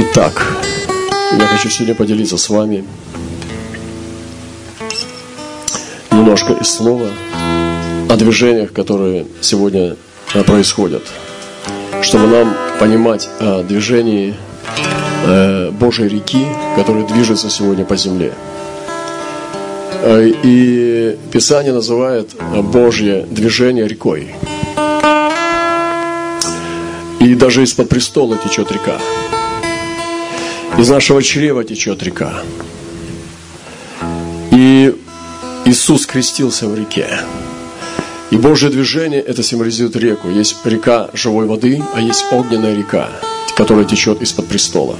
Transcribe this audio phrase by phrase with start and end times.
[0.00, 0.40] Итак,
[1.36, 2.84] я хочу сегодня поделиться с вами
[6.12, 7.08] немножко из слова
[8.08, 9.96] о движениях, которые сегодня
[10.34, 11.02] э, происходят,
[12.00, 14.36] чтобы нам понимать о движении
[15.26, 16.46] э, Божьей реки,
[16.76, 18.32] которая движется сегодня по земле.
[20.04, 24.32] Э, и Писание называет Божье движение рекой.
[27.18, 29.00] И даже из-под престола течет река.
[30.78, 32.34] Из нашего чрева течет река.
[34.52, 34.94] И
[35.64, 37.08] Иисус крестился в реке.
[38.30, 40.28] И Божье движение это символизирует реку.
[40.30, 43.08] Есть река живой воды, а есть огненная река,
[43.56, 44.94] которая течет из-под престола.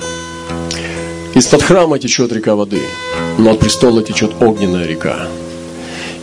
[1.36, 2.82] Из-под храма течет река воды,
[3.38, 5.28] но от престола течет огненная река.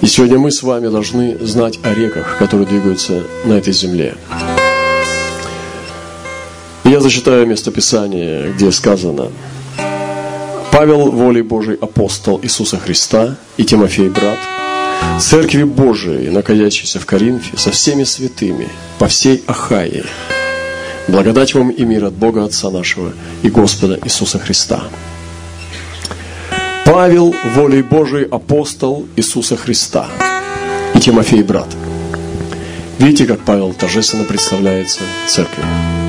[0.01, 4.15] И сегодня мы с вами должны знать о реках, которые двигаются на этой земле.
[6.95, 9.29] Я зачитаю местописание, где сказано
[10.71, 14.39] Павел, волей Божией апостол Иисуса Христа и Тимофей, брат,
[15.19, 20.05] Церкви Божией, находящейся в Коринфе, со всеми святыми, по всей Ахае,
[21.09, 23.11] благодать вам и мир от Бога Отца нашего
[23.43, 24.85] и Господа Иисуса Христа.
[26.85, 30.07] Павел, волей Божией апостол Иисуса Христа
[30.93, 31.67] и Тимофей, брат.
[32.99, 36.04] Видите, как Павел торжественно представляется церкви.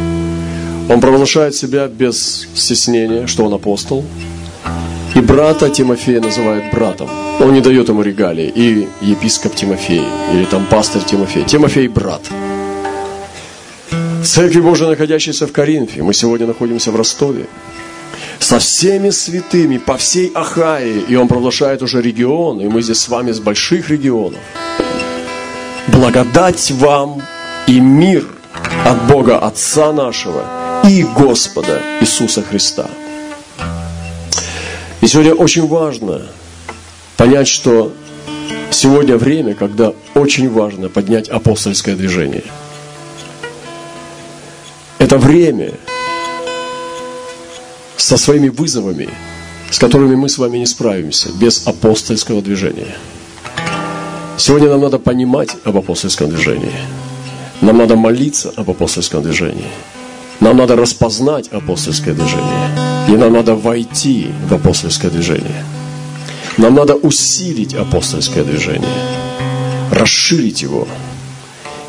[0.88, 4.04] Он провозглашает себя без стеснения, что он апостол.
[5.14, 7.08] И брата Тимофея называет братом.
[7.40, 8.52] Он не дает ему регалии.
[8.54, 11.44] И епископ Тимофей, или там пастор Тимофей.
[11.44, 12.22] Тимофей– брат.
[14.22, 17.46] Церкви Божией, находящейся в Коринфе, мы сегодня находимся в Ростове,
[18.38, 23.08] со всеми святыми по всей Ахае, и он провозглашает уже регион, и мы здесь с
[23.08, 24.40] вами с больших регионов.
[25.88, 27.22] Благодать вам
[27.68, 28.26] и мир
[28.84, 30.44] от Бога Отца нашего–
[30.88, 32.88] и Господа Иисуса Христа.
[35.00, 36.22] И сегодня очень важно
[37.16, 37.92] понять, что
[38.70, 42.44] сегодня время, когда очень важно поднять апостольское движение.
[44.98, 45.72] Это время
[47.96, 49.08] со своими вызовами,
[49.70, 52.94] с которыми мы с вами не справимся без апостольского движения.
[54.38, 56.72] Сегодня нам надо понимать об апостольском движении.
[57.60, 59.66] Нам надо молиться об апостольском движении.
[60.40, 62.70] Нам надо распознать апостольское движение.
[63.08, 65.64] И нам надо войти в апостольское движение.
[66.58, 68.88] Нам надо усилить апостольское движение.
[69.90, 70.86] Расширить его.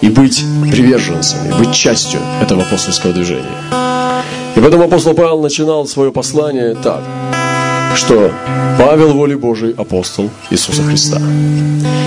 [0.01, 3.57] И быть приверженцами, быть частью этого апостольского движения.
[4.55, 7.03] И поэтому апостол Павел начинал свое послание так,
[7.95, 8.31] что
[8.77, 11.19] Павел воли Божий апостол Иисуса Христа.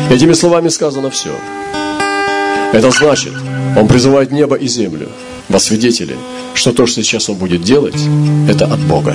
[0.08, 1.30] Этими словами сказано все.
[2.72, 3.32] Это значит,
[3.76, 5.08] он призывает небо и землю
[5.50, 6.16] во свидетели,
[6.54, 8.00] что то, что сейчас он будет делать,
[8.48, 9.14] это от Бога.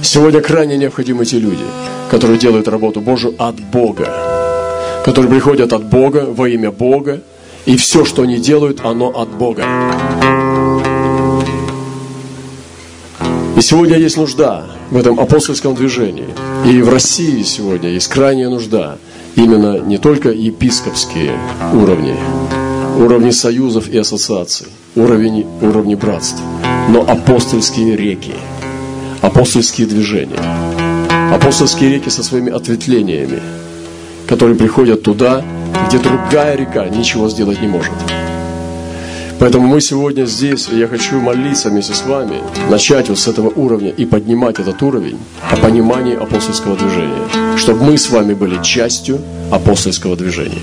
[0.00, 1.64] Сегодня крайне необходимы те люди,
[2.08, 4.08] которые делают работу Божию от Бога,
[5.04, 7.20] которые приходят от Бога во имя Бога,
[7.66, 9.64] и все, что они делают, оно от Бога.
[13.56, 16.28] И сегодня есть нужда в этом апостольском движении.
[16.64, 18.98] И в России сегодня есть крайняя нужда
[19.34, 21.36] именно не только епископские
[21.74, 22.14] уровни,
[22.98, 26.42] уровни союзов и ассоциаций, уровни, уровни братств,
[26.88, 28.34] но апостольские реки,
[29.20, 30.40] апостольские движения,
[31.32, 33.40] апостольские реки со своими ответвлениями,
[34.26, 35.44] которые приходят туда,
[35.88, 37.92] где другая река ничего сделать не может.
[39.38, 42.38] Поэтому мы сегодня здесь, и я хочу молиться вместе с вами,
[42.68, 47.96] начать вот с этого уровня и поднимать этот уровень о понимании апостольского движения, чтобы мы
[47.96, 49.20] с вами были частью
[49.52, 50.62] апостольского движения.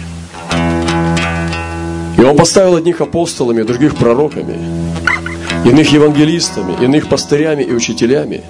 [2.26, 4.58] Он поставил одних апостолами, других пророками,
[5.64, 8.44] иных евангелистами, иных пастырями и учителями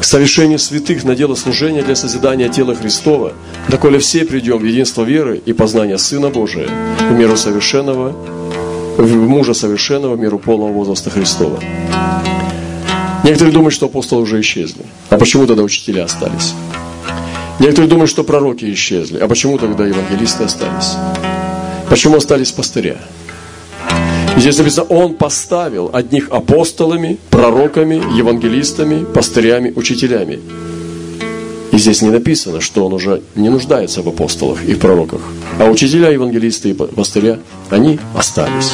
[0.00, 3.32] к совершению святых на дело служения для созидания тела Христова,
[3.68, 6.68] доколе все придем в единство веры и познания Сына Божия,
[7.00, 8.14] в меру совершенного,
[8.96, 11.58] в мужа совершенного, в меру полного возраста Христова.
[13.24, 14.84] Некоторые думают, что апостолы уже исчезли.
[15.10, 16.54] А почему тогда учителя остались?
[17.58, 19.18] Некоторые думают, что пророки исчезли.
[19.18, 20.92] А почему тогда евангелисты остались?
[21.88, 22.98] Почему остались пастыря?
[24.36, 30.40] Здесь написано, Он поставил одних апостолами, пророками, евангелистами, пастырями, учителями.
[31.72, 35.20] И здесь не написано, что он уже не нуждается в апостолах и в пророках.
[35.58, 37.38] А учителя, евангелисты и пастыря,
[37.70, 38.72] они остались.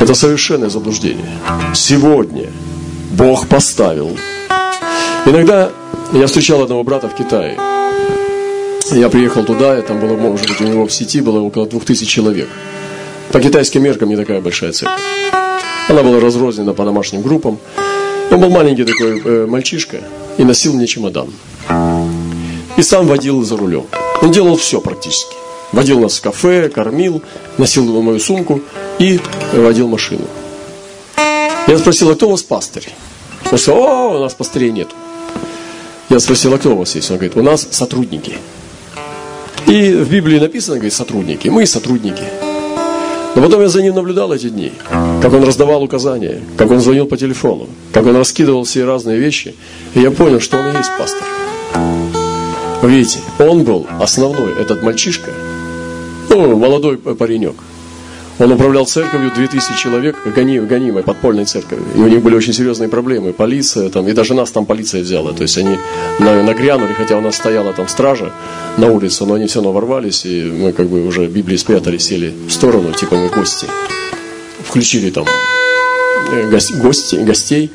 [0.00, 1.38] Это совершенное заблуждение.
[1.74, 2.46] Сегодня
[3.12, 4.16] Бог поставил.
[5.26, 5.70] Иногда
[6.12, 7.58] я встречал одного брата в Китае.
[8.92, 11.84] Я приехал туда, и там было, может быть, у него в сети было около двух
[11.84, 12.48] тысяч человек.
[13.32, 15.00] По китайским меркам не такая большая церковь.
[15.88, 17.58] Она была разрознена по домашним группам.
[18.30, 19.98] Он был маленький такой э, мальчишка
[20.36, 21.28] и носил мне чемодан.
[22.76, 23.86] И сам водил за рулем.
[24.20, 25.34] Он делал все практически.
[25.70, 27.22] Водил нас в кафе, кормил,
[27.56, 28.60] носил мою сумку
[28.98, 29.20] и
[29.52, 30.26] водил машину.
[31.68, 32.88] Я спросил, а кто у вас пастырь?
[33.52, 34.88] Он сказал, о, у нас пастырей нет.
[36.08, 37.08] Я спросил, а кто у вас есть?
[37.10, 38.38] Он говорит, у нас сотрудники.
[39.68, 41.46] И в Библии написано, говорит, сотрудники.
[41.46, 42.24] Мы сотрудники.
[43.36, 44.72] Но потом я за ним наблюдал эти дни,
[45.22, 49.54] как он раздавал указания, как он звонил по телефону, как он раскидывал все разные вещи.
[49.94, 51.22] И я понял, что он и есть пастор.
[52.82, 55.30] Видите, он был основной, этот мальчишка,
[56.28, 57.54] ну, молодой паренек.
[58.40, 61.84] Он управлял церковью 2000 человек, гоним, гонимой подпольной церковью.
[61.94, 63.34] И у них были очень серьезные проблемы.
[63.34, 65.34] Полиция там, и даже нас там полиция взяла.
[65.34, 65.76] То есть они
[66.18, 68.32] нагрянули, хотя у нас стояла там стража
[68.78, 72.32] на улице, но они все равно ворвались, и мы как бы уже Библии спрятали, сели
[72.48, 73.66] в сторону, типа мы гости.
[74.64, 75.26] Включили там
[76.32, 76.50] э,
[76.82, 77.70] гости, гостей.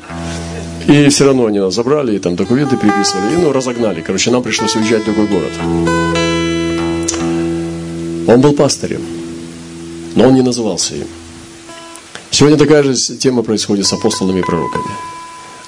[0.88, 4.00] И все равно они нас забрали, и там документы переписывали, и ну, разогнали.
[4.00, 5.52] Короче, нам пришлось уезжать в другой город.
[8.26, 9.02] Он был пастырем
[10.16, 11.06] но он не назывался им.
[12.30, 14.84] Сегодня такая же тема происходит с апостолами и пророками.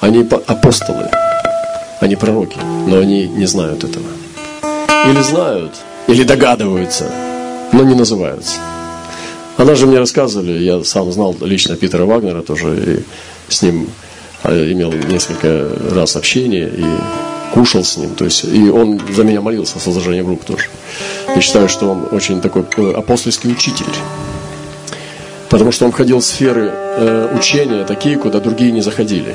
[0.01, 1.09] Они апостолы,
[2.01, 4.07] они пророки, но они не знают этого.
[5.07, 5.73] Или знают,
[6.09, 7.11] или догадываются,
[7.73, 8.57] но не называются.
[9.57, 13.05] Она же мне рассказывали, я сам знал лично Питера Вагнера тоже,
[13.49, 13.89] и с ним
[14.43, 16.85] а, имел несколько раз общение и
[17.53, 18.15] кушал с ним.
[18.15, 20.67] То есть, и он за меня молился со сложением рук тоже.
[21.35, 23.87] Я считаю, что он очень такой э, апостольский учитель.
[25.51, 29.35] Потому что он входил в сферы э, учения такие, куда другие не заходили.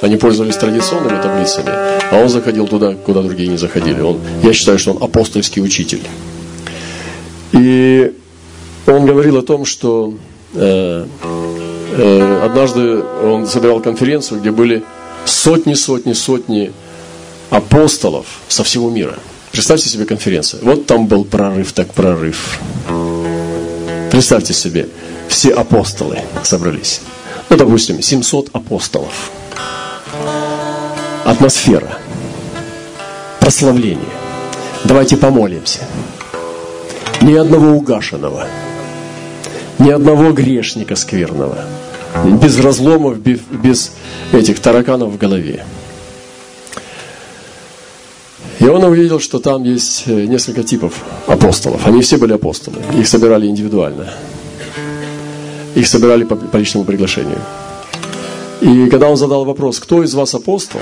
[0.00, 1.70] Они пользовались традиционными таблицами,
[2.10, 4.00] а он заходил туда, куда другие не заходили.
[4.00, 6.02] Он, я считаю, что он апостольский учитель.
[7.52, 8.12] И
[8.86, 10.14] он говорил о том, что
[10.54, 11.06] э,
[11.96, 14.82] э, однажды он собирал конференцию, где были
[15.24, 16.72] сотни, сотни, сотни
[17.50, 19.14] апостолов со всего мира.
[19.52, 20.62] Представьте себе конференцию.
[20.62, 22.60] Вот там был прорыв, так прорыв.
[24.18, 24.88] Представьте себе
[25.28, 27.02] все апостолы собрались.
[27.50, 29.30] Ну, допустим, 700 апостолов.
[31.24, 31.98] Атмосфера.
[33.38, 34.10] Прославление.
[34.82, 35.82] Давайте помолимся.
[37.20, 38.48] Ни одного угашенного.
[39.78, 41.58] Ни одного грешника скверного.
[42.42, 43.92] Без разломов, без
[44.32, 45.64] этих тараканов в голове.
[48.60, 51.86] И он увидел, что там есть э, несколько типов апостолов.
[51.86, 52.78] Они все были апостолы.
[52.98, 54.12] Их собирали индивидуально.
[55.76, 57.38] Их собирали по, по личному приглашению.
[58.60, 60.80] И когда он задал вопрос, кто из вас апостол,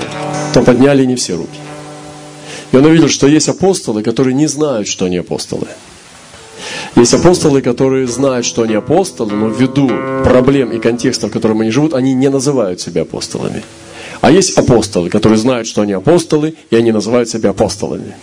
[0.53, 1.59] то подняли не все руки.
[2.71, 5.67] И он увидел, что есть апостолы, которые не знают, что они апостолы.
[6.95, 9.87] Есть апостолы, которые знают, что они апостолы, но ввиду
[10.23, 13.61] проблем и контекста, в котором они живут, они не называют себя апостолами.
[14.21, 18.15] А есть апостолы, которые знают, что они апостолы, и они называют себя апостолами.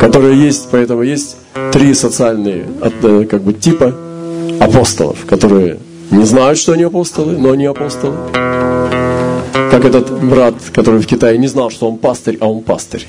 [0.00, 1.36] Которые есть, поэтому есть
[1.72, 3.94] три социальные э, как бы, типа
[4.60, 5.78] апостолов, которые
[6.10, 8.14] не знают, что они апостолы, но они апостолы.
[9.52, 13.06] Как этот брат, который в Китае не знал, что он пастырь, а он пастырь.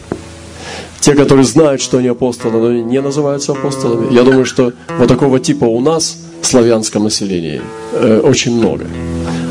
[1.00, 4.12] Те, которые знают, что они апостолы, но не называются апостолами.
[4.14, 7.62] Я думаю, что вот такого типа у нас, в славянском населении,
[7.94, 8.86] э, очень много.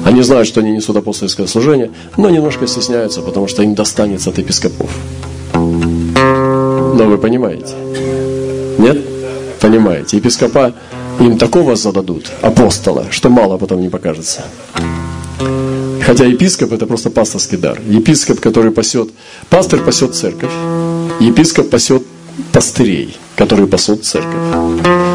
[0.04, 4.38] Они знают, что они несут апостольское служение, но немножко стесняются, потому что им достанется от
[4.38, 4.90] епископов.
[5.54, 7.74] Но вы понимаете?
[8.78, 9.02] Нет?
[9.60, 10.18] Понимаете?
[10.18, 10.74] Епископа
[11.20, 14.42] им такого зададут, апостола, что мало потом не покажется.
[16.04, 17.80] Хотя епископ это просто пасторский дар.
[17.88, 19.08] Епископ, который пасет,
[19.48, 20.52] пастор пасет церковь,
[21.18, 22.02] епископ пасет
[22.52, 24.34] пастырей, которые пасут церковь.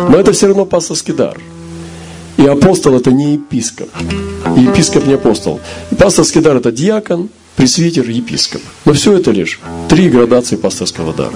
[0.10, 1.38] Но это все равно пасторский дар.
[2.40, 3.90] И апостол это не епископ.
[4.56, 5.60] И епископ не апостол.
[5.92, 7.28] И пасторский дар это диакон,
[7.58, 8.62] пресвитер, епископ.
[8.86, 11.36] Но все это лишь три градации пасторского дара.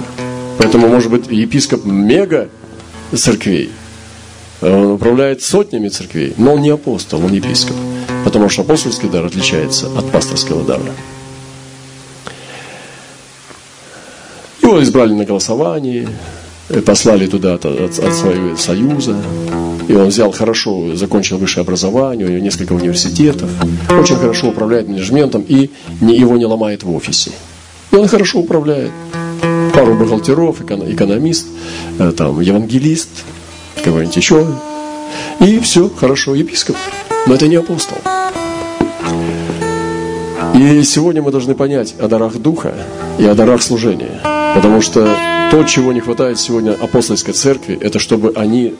[0.58, 2.48] Поэтому может быть епископ мега
[3.14, 3.70] церквей,
[4.62, 7.76] он управляет сотнями церквей, но он не апостол, он епископ.
[8.24, 10.94] Потому что апостольский дар отличается от пасторского дара.
[14.62, 16.08] Его избрали на голосовании,
[16.70, 19.18] э, послали туда от, от, от своего союза.
[19.88, 23.50] И он взял хорошо, закончил высшее образование, несколько университетов,
[23.90, 25.70] очень хорошо управляет менеджментом и
[26.02, 27.32] его не ломает в офисе.
[27.92, 28.92] И он хорошо управляет.
[29.74, 31.48] Пару бухгалтеров, экономист,
[32.00, 33.10] э, там, евангелист,
[33.84, 34.48] кого-нибудь еще.
[35.40, 36.76] И все, хорошо, епископ.
[37.28, 37.98] Но это не апостол.
[40.56, 42.74] И сегодня мы должны понять о дарах Духа
[43.18, 44.22] и о дарах служения.
[44.56, 45.18] Потому что
[45.52, 48.76] то, чего не хватает сегодня апостольской церкви, это чтобы они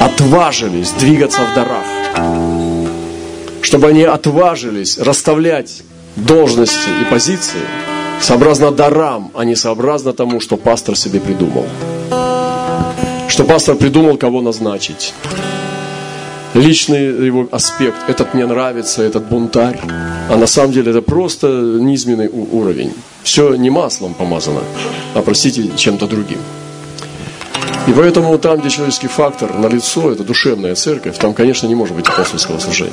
[0.00, 1.84] отважились двигаться в дарах.
[3.62, 5.82] Чтобы они отважились расставлять
[6.16, 7.60] должности и позиции
[8.20, 11.66] сообразно дарам, а не сообразно тому, что пастор себе придумал.
[13.28, 15.14] Что пастор придумал, кого назначить.
[16.54, 19.78] Личный его аспект, этот мне нравится, этот бунтарь.
[20.28, 22.92] А на самом деле это просто низменный уровень.
[23.22, 24.60] Все не маслом помазано,
[25.14, 26.38] а, простите, чем-то другим.
[27.86, 31.96] И поэтому там, где человеческий фактор на лицо, это душевная церковь, там, конечно, не может
[31.96, 32.92] быть апостольского служения.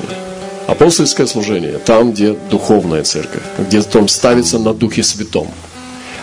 [0.66, 5.48] Апостольское служение там, где духовная церковь, где там ставится на Духе Святом.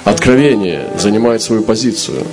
[0.03, 2.25] Откровение занимает свою позицию.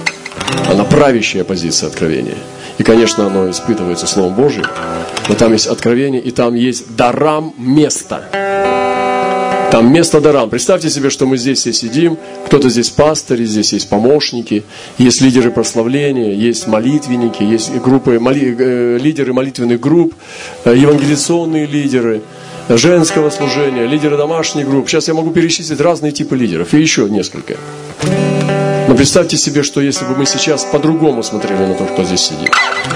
[0.68, 2.36] Она правящая позиция откровения.
[2.78, 4.64] И, конечно, оно испытывается Словом Божьим,
[5.28, 8.81] но там есть откровение, и там есть дарам место.
[9.72, 10.50] Там место дарам.
[10.50, 14.64] Представьте себе, что мы здесь все сидим, кто-то здесь пастыри, здесь есть помощники,
[14.98, 20.12] есть лидеры прославления, есть молитвенники, есть группы, моли, э, лидеры молитвенных групп,
[20.66, 22.20] э, евангелиционные лидеры,
[22.68, 24.90] женского служения, лидеры домашних групп.
[24.90, 27.56] Сейчас я могу перечислить разные типы лидеров и еще несколько.
[28.92, 32.50] Но представьте себе, что если бы мы сейчас по-другому смотрели на то, кто здесь сидит.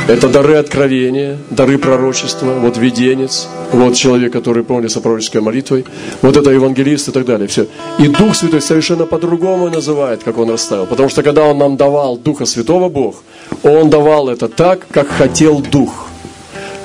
[0.09, 5.87] Это дары откровения, дары пророчества, вот виденец, вот человек, который полнится пророческой молитвой,
[6.21, 7.49] вот это евангелист и так далее.
[7.49, 7.67] Все.
[7.99, 10.85] И Дух Святой совершенно по-другому называет, как Он расставил.
[10.85, 13.23] Потому что когда Он нам давал Духа Святого Бог,
[13.63, 16.09] Он давал это так, как хотел Дух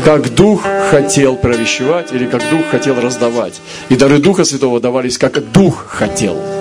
[0.06, 3.62] как Дух хотел провещевать или как Дух хотел раздавать.
[3.89, 6.61] И дары Духа Святого давались, как Дух хотел.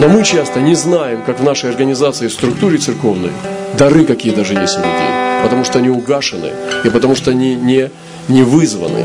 [0.00, 3.32] Но мы часто не знаем, как в нашей организации и структуре церковной,
[3.76, 5.42] дары какие даже есть у людей.
[5.42, 6.52] Потому что они угашены,
[6.84, 7.90] и потому что они не,
[8.26, 9.04] не вызваны,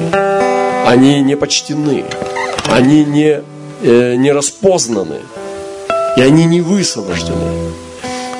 [0.85, 2.05] они не почтены,
[2.71, 3.41] они не,
[3.81, 5.19] э, не распознаны,
[6.15, 7.73] и они не высвобождены.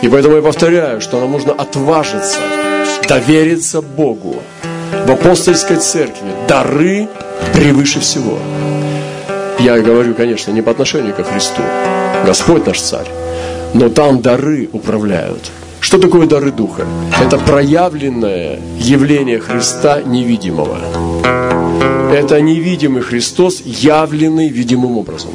[0.02, 2.40] И поэтому я повторяю, что нам нужно отважиться,
[3.06, 4.38] довериться Богу.
[5.06, 7.10] В апостольской церкви дары
[7.54, 8.40] превыше всего.
[9.60, 11.62] Я говорю, конечно, не по отношению к Христу.
[12.26, 13.08] Господь наш царь.
[13.74, 15.52] Но там дары управляют.
[15.80, 16.86] Что такое дары Духа?
[17.22, 20.78] Это проявленное явление Христа невидимого.
[22.12, 25.32] Это невидимый Христос, явленный видимым образом.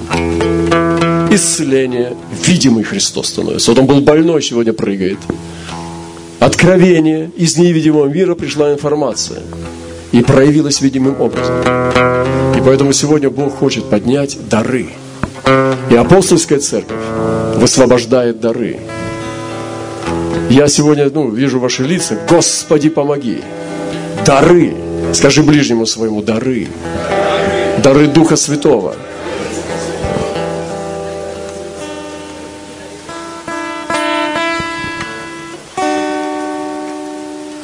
[1.31, 3.71] Исцеление, видимый Христос становится.
[3.71, 5.19] Вот он был больной, сегодня прыгает.
[6.41, 9.41] Откровение, из невидимого мира пришла информация
[10.12, 11.57] и проявилась видимым образом.
[12.57, 14.88] И поэтому сегодня Бог хочет поднять дары.
[15.90, 16.97] И апостольская церковь
[17.57, 18.79] высвобождает дары.
[20.49, 22.19] Я сегодня ну, вижу ваши лица.
[22.29, 23.40] Господи, помоги.
[24.26, 24.75] Дары.
[25.12, 26.69] Скажи ближнему своему дары.
[27.83, 28.95] Дары Духа Святого.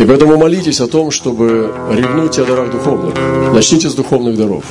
[0.07, 3.15] Поэтому молитесь о том, чтобы ревнуть о дарах духовных.
[3.53, 4.65] Начните с духовных даров.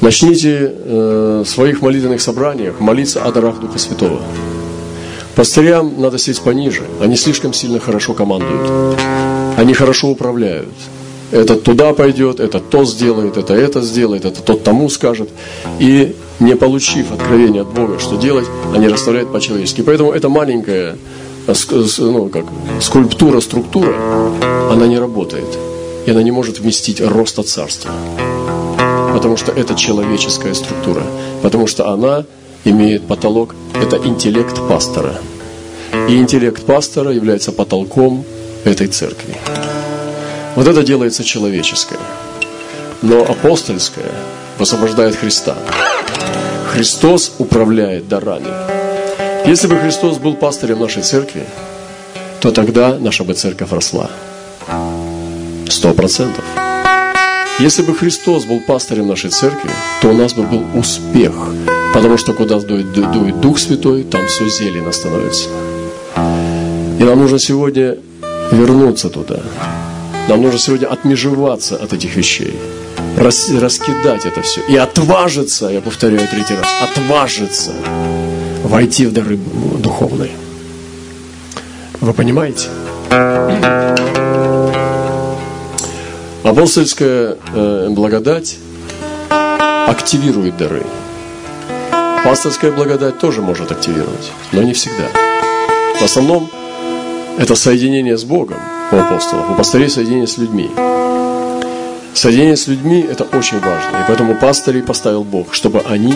[0.00, 4.20] Начните э, в своих молитвенных собраниях молиться о дарах Духа Святого.
[5.34, 6.82] Пастырям надо сесть пониже.
[7.00, 8.98] Они слишком сильно хорошо командуют.
[9.56, 10.68] Они хорошо управляют.
[11.32, 15.28] Этот туда пойдет, этот то сделает, это это сделает, это тот тому скажет.
[15.78, 19.82] И не получив откровения от Бога, что делать, они расставляют по-человечески.
[19.82, 20.96] Поэтому это маленькая э,
[21.98, 22.44] ну, как,
[22.80, 23.94] скульптура, структура,
[24.70, 25.58] она не работает.
[26.06, 27.90] И она не может вместить роста царства
[29.12, 31.02] потому что это человеческая структура,
[31.42, 32.24] потому что она
[32.64, 35.14] имеет потолок, это интеллект пастора.
[36.08, 38.24] И интеллект пастора является потолком
[38.64, 39.36] этой церкви.
[40.56, 41.98] Вот это делается человеческое.
[43.02, 44.10] Но апостольское
[44.58, 45.56] высвобождает Христа.
[46.72, 48.79] Христос управляет дарами.
[49.46, 51.44] Если бы Христос был пастырем нашей церкви,
[52.40, 54.10] то тогда наша бы церковь росла.
[55.68, 56.44] Сто процентов.
[57.58, 59.70] Если бы Христос был пастырем нашей церкви,
[60.02, 61.32] то у нас бы был успех.
[61.94, 65.48] Потому что куда дует, дует Дух Святой, там все зелено становится.
[66.98, 67.96] И нам нужно сегодня
[68.52, 69.40] вернуться туда.
[70.28, 72.54] Нам нужно сегодня отмежеваться от этих вещей.
[73.16, 74.60] Рас, раскидать это все.
[74.68, 77.72] И отважиться, я повторяю третий раз, отважиться
[78.64, 79.38] войти в дары
[79.78, 80.30] духовные.
[82.00, 82.68] Вы понимаете?
[86.42, 88.58] Апостольская э, благодать
[89.86, 90.82] активирует дары.
[92.24, 95.08] Пасторская благодать тоже может активировать, но не всегда.
[95.98, 96.50] В основном
[97.38, 98.58] это соединение с Богом
[98.92, 100.70] у апостолов, у пастырей соединение с людьми.
[102.14, 103.98] Соединение с людьми– это очень важно.
[103.98, 106.14] И поэтому пастырей поставил Бог, чтобы они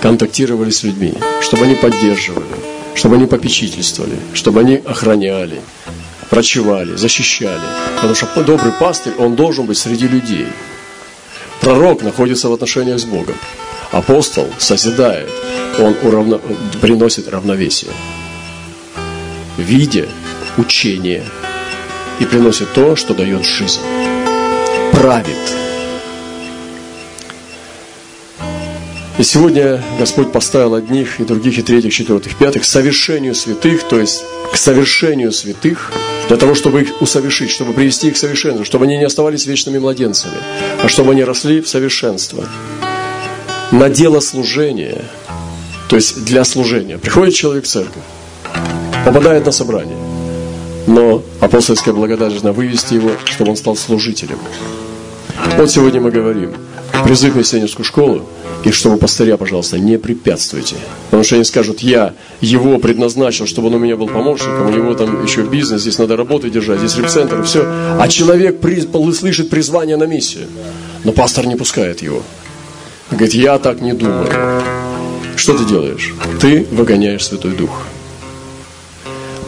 [0.00, 2.46] контактировали с людьми, чтобы они поддерживали,
[2.94, 5.60] чтобы они попечительствовали, чтобы они охраняли,
[6.30, 7.60] врачевали, защищали.
[7.96, 10.46] Потому что добрый пастырь, он должен быть среди людей.
[11.60, 13.34] Пророк находится в отношениях с Богом.
[13.90, 15.30] Апостол созидает,
[15.78, 16.40] он уравно...
[16.80, 17.90] приносит равновесие.
[19.56, 20.06] Видя
[20.56, 21.24] учение
[22.20, 23.80] и приносит то, что дает жизнь.
[24.92, 25.67] Правит.
[29.18, 33.98] И сегодня Господь поставил одних и других, и третьих, четвертых, пятых к совершению святых, то
[33.98, 34.22] есть
[34.52, 35.90] к совершению святых,
[36.28, 39.78] для того, чтобы их усовершить, чтобы привести их к совершенству, чтобы они не оставались вечными
[39.78, 40.36] младенцами,
[40.80, 42.48] а чтобы они росли в совершенство.
[43.72, 45.04] На дело служения,
[45.88, 46.96] то есть для служения.
[46.96, 48.04] Приходит человек в церковь,
[49.04, 49.98] попадает на собрание,
[50.86, 54.38] но апостольская благодать должна вывести его, чтобы он стал служителем.
[55.56, 56.54] Вот сегодня мы говорим,
[57.04, 58.28] призыв в миссионерскую школу,
[58.64, 60.76] и чтобы пастыря, пожалуйста, не препятствуйте.
[61.06, 64.94] Потому что они скажут, я его предназначил, чтобы он у меня был помощником, у него
[64.94, 67.64] там еще бизнес, здесь надо работу держать, здесь репцентр, все.
[67.98, 68.80] А человек при,
[69.12, 70.46] слышит призвание на миссию,
[71.04, 72.22] но пастор не пускает его.
[73.10, 74.28] Говорит, я так не думаю.
[75.36, 76.14] Что ты делаешь?
[76.40, 77.86] Ты выгоняешь Святой Дух.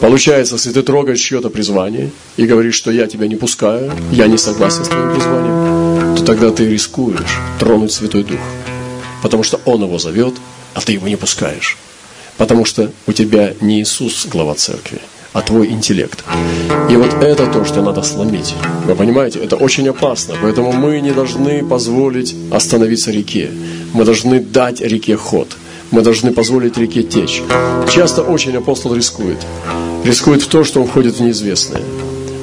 [0.01, 4.37] Получается, если ты трогаешь чье-то призвание и говоришь, что я тебя не пускаю, я не
[4.37, 8.39] согласен с твоим призванием, то тогда ты рискуешь тронуть Святой Дух.
[9.21, 10.33] Потому что Он его зовет,
[10.73, 11.77] а ты его не пускаешь.
[12.37, 14.97] Потому что у тебя не Иисус глава церкви,
[15.33, 16.23] а твой интеллект.
[16.89, 18.55] И вот это то, что надо сломить.
[18.87, 20.33] Вы понимаете, это очень опасно.
[20.41, 23.51] Поэтому мы не должны позволить остановиться реке.
[23.93, 25.55] Мы должны дать реке ход.
[25.91, 27.43] Мы должны позволить реке течь.
[27.89, 29.37] Часто очень апостол рискует.
[30.05, 31.81] Рискует в то, что он входит в неизвестное.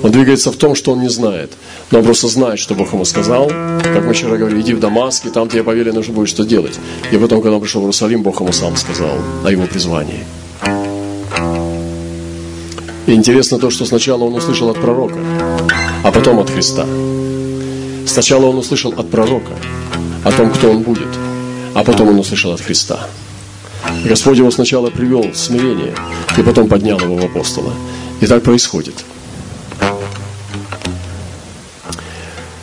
[0.03, 1.53] Он двигается в том, что он не знает.
[1.91, 3.49] Но он просто знает, что Бог ему сказал.
[3.49, 6.79] Как мы вчера говорили, иди в Дамаск, и там тебе повелено, что будешь что делать.
[7.11, 10.25] И потом, когда он пришел в Иерусалим, Бог ему сам сказал о его призвании.
[13.07, 15.19] И интересно то, что сначала он услышал от пророка,
[16.05, 16.87] а потом от Христа.
[18.07, 19.53] Сначала он услышал от пророка
[20.23, 21.09] о том, кто он будет,
[21.75, 23.09] а потом он услышал от Христа.
[24.05, 25.95] Господь его сначала привел в смирение,
[26.37, 27.73] и потом поднял его в апостола.
[28.21, 28.95] И так происходит.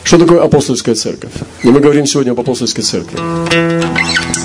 [0.04, 1.32] Что такое апостольская церковь?
[1.64, 3.18] И мы говорим сегодня об апостольской церкви.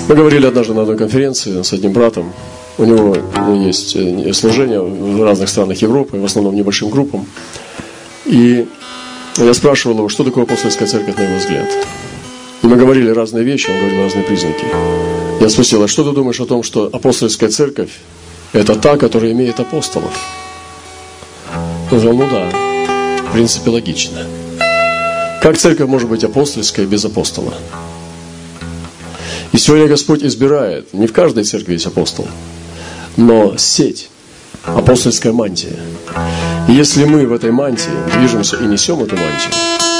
[0.08, 2.32] Мы говорили однажды на одной конференции с одним братом.
[2.78, 3.16] У него
[3.54, 7.26] есть э, служение в разных странах Европы, в основном небольшим группам.
[8.24, 8.66] И
[9.36, 11.68] я спрашивал его, что такое апостольская церковь, на его взгляд.
[12.62, 15.11] И мы говорили разные вещи, он говорил разные признаки.
[15.42, 17.90] Я спросил, а что ты думаешь о том, что апостольская церковь–
[18.52, 20.16] это та, которая имеет апостолов?
[21.90, 22.48] Он сказал, ну да,
[23.28, 24.24] в принципе, логично.
[25.42, 27.54] Как церковь может быть апостольская без апостола?
[29.50, 32.28] И сегодня Господь избирает, не в каждой церкви есть апостол,
[33.16, 34.10] но сеть,
[34.64, 35.76] апостольская мантия.
[36.68, 39.52] И если мы в этой мантии движемся и несем эту мантию,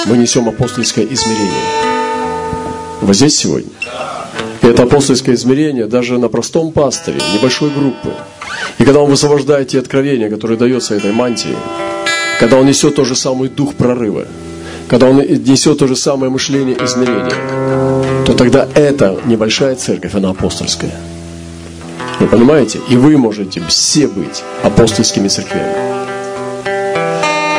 [0.07, 1.65] мы несем апостольское измерение.
[3.01, 3.73] Вы здесь сегодня?
[4.73, 8.09] Это апостольское измерение даже на простом пасторе, небольшой группы.
[8.79, 11.55] И когда он высвобождает те откровения, которые даются этой мантии,
[12.41, 14.25] когда он несет тот же самый дух прорыва,
[14.89, 20.95] когда он несет то же самое мышление измерения, то тогда эта небольшая церковь, она апостольская.
[22.19, 22.81] Вы понимаете?
[22.89, 25.75] И вы можете все быть апостольскими церквями.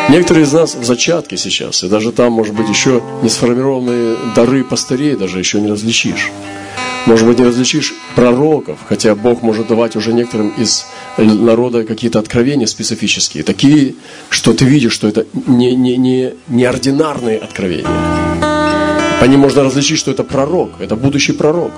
[0.09, 4.63] Некоторые из нас в зачатке сейчас, и даже там, может быть, еще не сформированные дары
[4.63, 6.31] пастырей даже еще не различишь.
[7.05, 10.85] Может быть, не различишь пророков, хотя Бог может давать уже некоторым из
[11.17, 13.95] народа какие-то откровения специфические, такие,
[14.29, 17.87] что ты видишь, что это не, не, не, неординарные откровения.
[19.19, 21.71] По ним можно различить, что это пророк, это будущий пророк.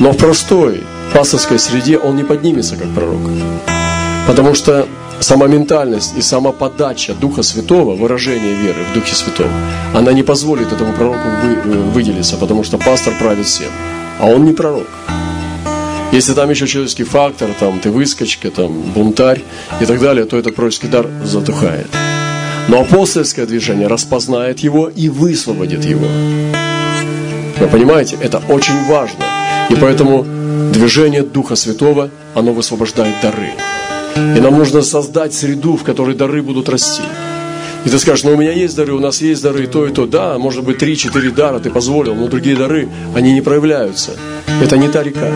[0.00, 0.82] Но в простой
[1.14, 3.20] пасторской среде он не поднимется как пророк.
[4.26, 4.88] Потому что
[5.20, 9.50] сама ментальность и сама подача Духа Святого, выражение веры в Духе Святом,
[9.94, 11.28] она не позволит этому пророку
[11.64, 13.70] вы, выделиться, потому что пастор правит всем
[14.18, 14.86] а он не пророк.
[16.12, 19.42] Если там еще человеческий фактор, там ты выскочка, там бунтарь
[19.80, 21.88] и так далее, то этот пророческий дар затухает.
[22.68, 26.06] Но апостольское движение распознает его и высвободит его.
[27.58, 29.24] Вы понимаете, это очень важно.
[29.68, 30.24] И поэтому
[30.72, 33.52] движение Духа Святого, оно высвобождает дары.
[34.16, 37.02] И нам нужно создать среду, в которой дары будут расти.
[37.84, 39.92] И ты скажешь, ну у меня есть дары, у нас есть дары, и то, и
[39.92, 40.06] то.
[40.06, 44.12] Да, может быть, три-четыре дара ты позволил, но другие дары, они не проявляются.
[44.62, 45.28] Это не та река.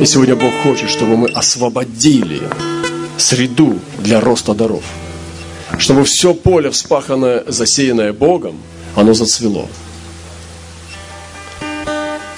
[0.00, 2.40] И сегодня Бог хочет, чтобы мы освободили
[3.18, 4.82] среду для роста даров.
[5.78, 8.56] Чтобы все поле вспаханное, засеянное Богом,
[8.96, 9.68] оно зацвело.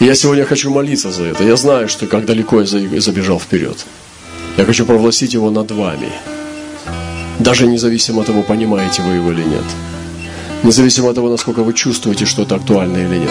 [0.01, 1.45] И я сегодня хочу молиться за это.
[1.45, 3.87] Я знаю, что как далеко я забежал вперед.
[4.57, 6.11] Я хочу провластить его над вами.
[7.43, 9.65] Даже независимо от того, понимаете вы его или нет.
[10.63, 13.31] Независимо от того, насколько вы чувствуете, что это актуально или нет.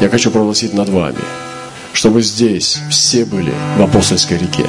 [0.00, 1.18] я хочу провозгласить над вами,
[1.92, 4.66] чтобы здесь все были в апостольской реке.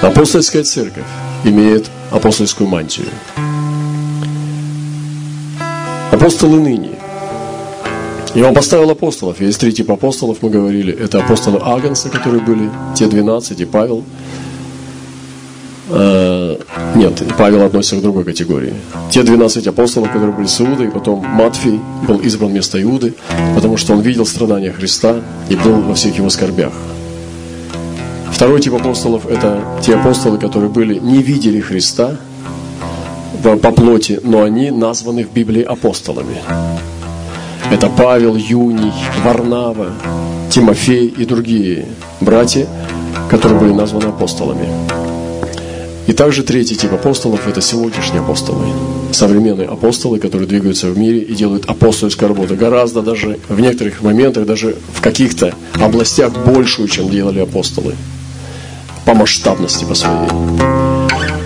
[0.00, 1.02] Апостольская церковь
[1.42, 3.08] имеет апостольскую мантию.
[6.12, 6.97] Апостолы ныне.
[8.34, 9.40] И он поставил апостолов.
[9.40, 10.92] Есть три типа апостолов, мы говорили.
[10.92, 14.04] Это апостолы Агнца, которые были, те 12, и Павел.
[15.90, 16.58] Э,
[16.94, 18.74] нет, Павел относится к другой категории.
[19.10, 23.14] Те 12 апостолов, которые были с Иудой, потом Матфей был избран вместо Иуды,
[23.54, 25.16] потому что он видел страдания Христа
[25.48, 26.72] и был во всех его скорбях.
[28.30, 32.16] Второй тип апостолов– это те апостолы, которые были, не видели Христа
[33.42, 36.36] по плоти, но они названы в Библии апостолами.
[37.70, 39.92] Это Павел, Юний, Варнава,
[40.50, 41.84] Тимофей и другие
[42.20, 42.66] братья,
[43.28, 44.66] которые были названы апостолами.
[46.06, 48.64] И также третий тип апостолов– это сегодняшние апостолы.
[49.12, 52.56] Современные апостолы, которые двигаются в мире и делают апостольскую работу.
[52.56, 57.94] Гораздо даже в некоторых моментах, даже в каких-то областях большую, чем делали апостолы.
[59.04, 60.30] По масштабности по своей.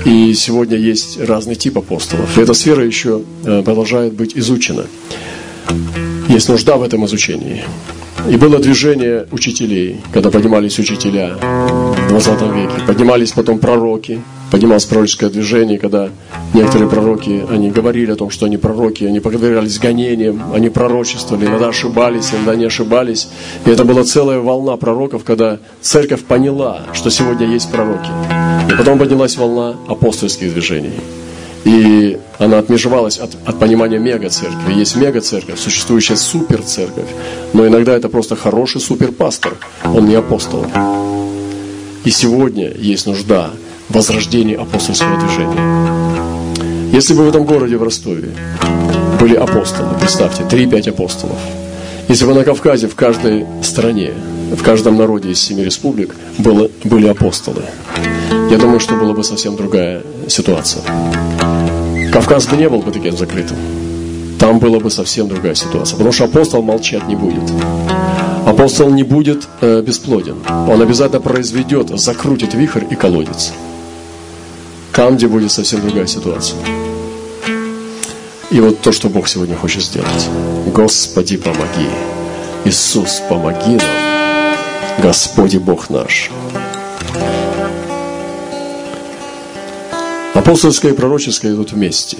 [0.04, 2.38] И сегодня есть разный тип апостолов.
[2.38, 4.84] И эта сфера еще э, продолжает быть изучена.
[6.32, 7.62] Есть нужда в этом изучении.
[8.26, 12.86] И было движение учителей, когда поднимались учителя в 20 веке.
[12.86, 14.18] Поднимались потом пророки,
[14.50, 16.08] поднималось пророческое движение, когда
[16.54, 21.68] некоторые пророки, они говорили о том, что они пророки, они подвергались гонениям, они пророчествовали, иногда
[21.68, 23.28] ошибались, иногда не ошибались.
[23.66, 28.08] И это была целая волна пророков, когда церковь поняла, что сегодня есть пророки.
[28.70, 30.94] И потом поднялась волна апостольских движений.
[31.64, 34.72] И она отмежевалась от, от понимания мега-церкви.
[34.74, 37.08] Есть мега-церковь, существующая супер-церковь.
[37.52, 39.56] Но иногда это просто хороший супер-пастор.
[39.84, 40.66] Он не апостол.
[42.04, 43.50] И сегодня есть нужда
[43.88, 46.02] в возрождении апостольского движения.
[46.92, 48.30] Если бы в этом городе, в Ростове,
[49.20, 51.38] были апостолы, представьте, 3-5 апостолов.
[52.08, 54.12] Если бы на Кавказе, в каждой стране,
[54.56, 57.62] в каждом народе из семи республик было, были апостолы,
[58.50, 60.82] я думаю, что была бы совсем другая ситуация.
[62.12, 63.56] Кавказ бы не был бы таким закрытым.
[64.38, 65.96] Там была бы совсем другая ситуация.
[65.96, 67.42] Потому что апостол молчать не будет.
[68.44, 70.36] Апостол не будет э, бесплоден.
[70.68, 73.52] Он обязательно произведет, закрутит вихрь и колодец.
[74.92, 76.58] Там, где будет совсем другая ситуация.
[78.50, 80.28] И вот то, что Бог сегодня хочет сделать.
[80.66, 81.88] Господи, помоги.
[82.64, 84.01] Иисус, помоги нам.
[85.02, 86.30] Господи Бог наш.
[90.32, 92.18] Апостольское и пророческое идут вместе.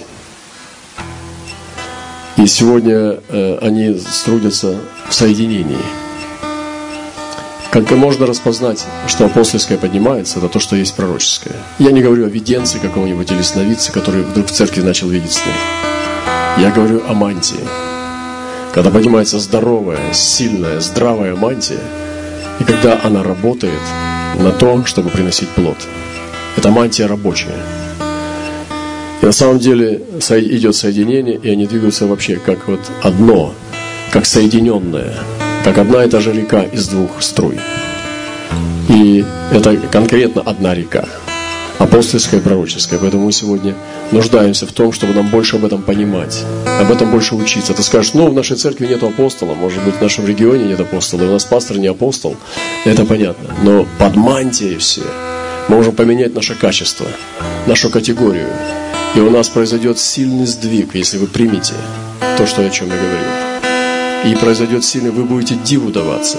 [2.36, 5.78] И сегодня э, они трудятся в соединении.
[7.70, 11.54] Как можно распознать, что апостольское поднимается, это то, что есть пророческое.
[11.78, 15.52] Я не говорю о виденце какого-нибудь или сновидце, который вдруг в церкви начал видеть сны.
[16.58, 17.60] Я говорю о мантии.
[18.74, 21.80] Когда поднимается здоровая, сильная, здравая мантия,
[22.62, 23.82] и когда она работает
[24.38, 25.76] на то, чтобы приносить плод.
[26.56, 27.58] Это мантия рабочая.
[29.20, 33.52] И на самом деле идет соединение, и они двигаются вообще как вот одно,
[34.12, 35.14] как соединенное,
[35.64, 37.58] как одна и та же река из двух струй.
[38.88, 41.06] И это конкретно одна река,
[41.78, 42.98] апостольская и пророческая.
[42.98, 43.74] Поэтому мы сегодня
[44.10, 46.44] нуждаемся в том, чтобы нам больше об этом понимать,
[46.80, 47.74] об этом больше учиться.
[47.74, 51.22] Ты скажешь, ну, в нашей церкви нет апостола, может быть, в нашем регионе нет апостола,
[51.22, 52.36] у нас пастор не апостол.
[52.84, 53.54] Это понятно.
[53.62, 55.02] Но под мантией все
[55.68, 57.06] мы можем поменять наше качество,
[57.66, 58.48] нашу категорию,
[59.14, 61.74] и у нас произойдет сильный сдвиг, если вы примете
[62.36, 64.32] то, что, о чем я говорю.
[64.32, 66.38] И произойдет сильный, вы будете диву даваться,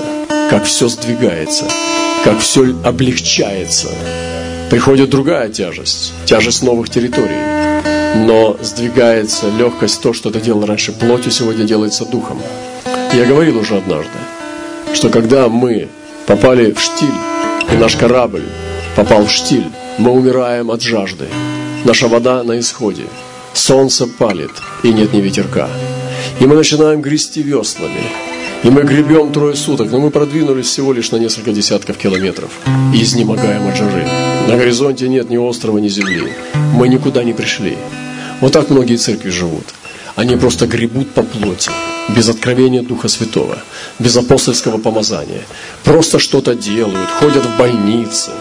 [0.50, 1.66] как все сдвигается,
[2.24, 3.90] как все облегчается.
[4.74, 7.38] Приходит другая тяжесть, тяжесть новых территорий.
[8.26, 12.42] Но сдвигается легкость, то, что ты делал раньше плотью, сегодня делается духом.
[13.14, 14.18] Я говорил уже однажды,
[14.96, 15.90] что когда мы
[16.26, 17.14] попали в штиль,
[17.72, 18.46] и наш корабль
[18.96, 19.68] попал в штиль,
[20.00, 21.28] мы умираем от жажды.
[21.86, 23.04] Наша вода на исходе.
[23.54, 25.70] Солнце палит, и нет ни ветерка.
[26.40, 28.33] И мы начинаем грести веслами.
[28.64, 32.50] И мы гребем трое суток, но мы продвинулись всего лишь на несколько десятков километров.
[32.94, 34.08] И изнемогаем от жары.
[34.48, 36.32] На горизонте нет ни острова, ни земли.
[36.74, 37.78] Мы никуда не пришли.
[38.40, 39.66] Вот так многие церкви живут.
[40.16, 41.72] Они просто гребут по плоти,
[42.16, 43.58] без откровения Духа Святого,
[44.00, 45.42] без апостольского помазания.
[45.84, 48.32] Просто что-то делают, ходят в больницы,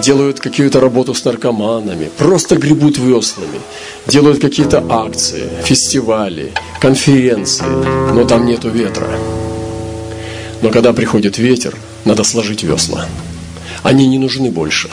[0.00, 3.60] делают какую-то работу с наркоманами, просто гребут веслами,
[4.06, 7.64] делают какие-то акции, фестивали, конференции,
[8.12, 9.08] но там нету ветра.
[10.62, 13.06] Но когда приходит ветер, надо сложить весла.
[13.82, 14.90] Они не нужны больше.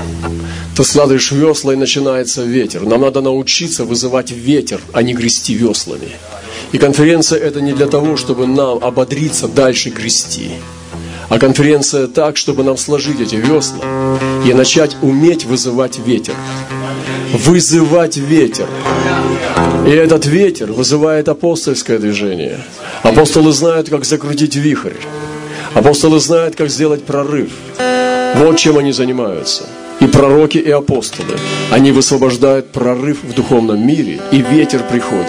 [0.75, 2.83] Ты складываешь весла и начинается ветер.
[2.83, 6.09] Нам надо научиться вызывать ветер, а не грести веслами.
[6.71, 10.51] И конференция это не для того, чтобы нам ободриться дальше грести.
[11.29, 13.83] А конференция так, чтобы нам сложить эти весла
[14.45, 16.35] и начать уметь вызывать ветер.
[17.33, 18.67] Вызывать ветер.
[19.85, 22.59] И этот ветер вызывает апостольское движение.
[23.03, 24.93] Апостолы знают, как закрутить вихрь.
[25.77, 27.51] Апостолы знают, как сделать прорыв.
[28.33, 29.63] Вот чем они занимаются.
[29.99, 31.37] И пророки, и апостолы.
[31.69, 35.27] Они высвобождают прорыв в духовном мире, и ветер приходит.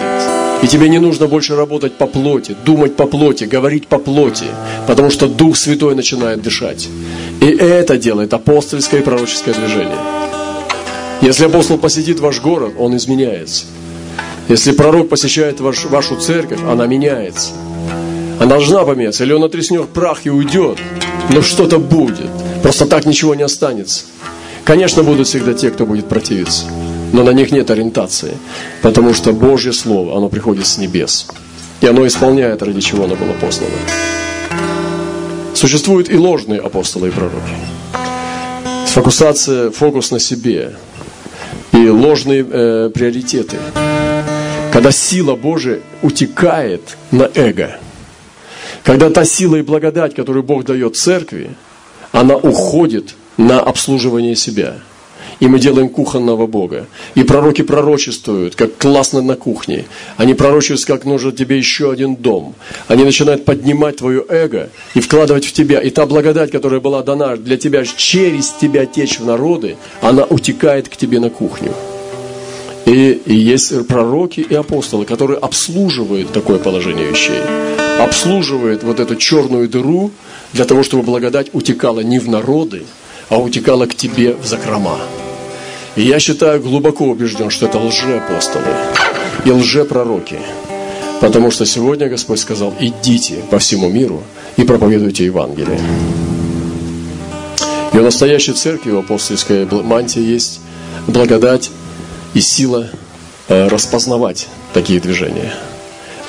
[0.63, 4.45] И тебе не нужно больше работать по плоти, думать по плоти, говорить по плоти,
[4.87, 6.89] потому что Дух Святой начинает дышать.
[7.41, 9.99] И это делает апостольское и пророческое движение.
[11.21, 13.65] Если апостол посетит ваш город, он изменяется.
[14.47, 17.51] Если пророк посещает ваш, вашу церковь, она меняется.
[18.39, 19.23] Она должна поменяться.
[19.23, 20.79] Или он отреснет прах и уйдет.
[21.29, 22.29] Но что-то будет.
[22.63, 24.05] Просто так ничего не останется.
[24.63, 26.65] Конечно, будут всегда те, кто будет противиться
[27.13, 28.37] но на них нет ориентации,
[28.81, 31.27] потому что Божье Слово, оно приходит с небес,
[31.81, 33.71] и оно исполняет, ради чего оно было послано.
[35.53, 37.35] Существуют и ложные апостолы и пророки.
[38.87, 40.75] Фокусация, фокус на себе
[41.71, 43.57] и ложные э, приоритеты.
[44.71, 47.77] Когда сила Божия утекает на эго,
[48.83, 51.51] когда та сила и благодать, которую Бог дает церкви,
[52.11, 54.75] она уходит на обслуживание себя–
[55.39, 56.85] и мы делаем кухонного Бога.
[57.15, 59.85] И пророки пророчествуют, как классно на кухне.
[60.17, 62.55] Они пророчествуют, как нужен тебе еще один дом.
[62.87, 65.79] Они начинают поднимать твое эго и вкладывать в тебя.
[65.79, 70.89] И та благодать, которая была дана для тебя через тебя течь в народы, она утекает
[70.89, 71.73] к тебе на кухню.
[72.85, 77.78] И, и есть пророки и апостолы, которые обслуживают такое положение вещей.
[77.99, 80.11] Обслуживают вот эту черную дыру
[80.53, 82.83] для того, чтобы благодать утекала не в народы,
[83.29, 84.97] а утекала к тебе в закрома.
[85.95, 88.73] И я считаю, глубоко убежден, что это лжеапостолы
[89.45, 90.39] и лжепророки.
[91.19, 94.23] Потому что сегодня Господь сказал, идите по всему миру
[94.55, 95.79] и проповедуйте Евангелие.
[97.91, 100.61] И у настоящей церкви, в апостольской мантии есть
[101.07, 101.69] благодать
[102.33, 102.87] и сила
[103.49, 105.53] э, распознавать такие движения.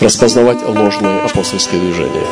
[0.01, 2.27] Распознавать ложные апостольские движения.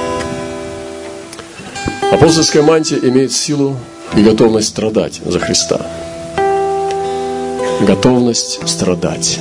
[2.11, 3.77] Апостольская мантия имеет силу
[4.17, 5.87] и готовность страдать за Христа
[7.81, 9.39] готовность страдать.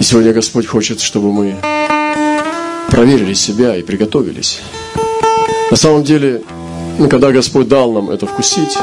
[0.00, 1.56] И сегодня Господь хочет, чтобы мы
[2.90, 4.60] проверили себя и приготовились.
[5.70, 6.42] На самом деле,
[6.98, 8.78] ну, когда Господь дал нам это вкусить,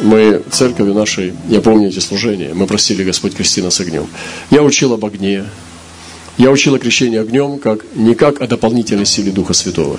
[0.00, 4.06] мы церковью нашей, я помню эти служения, мы просили Господь крести нас огнем.
[4.50, 5.44] Я учил об огне,
[6.38, 9.98] я учил о крещении огнем как, не как о дополнительной силе Духа Святого.